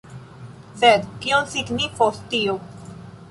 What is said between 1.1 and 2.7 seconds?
kion signifos tio?